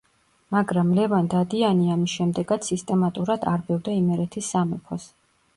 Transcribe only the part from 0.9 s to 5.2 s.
ლევან დადიანი ამის შემდეგაც სისტემატურად არბევდა იმერეთის სამეფოს.